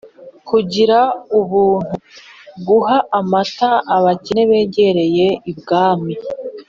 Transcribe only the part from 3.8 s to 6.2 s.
abakene begereye ibwami.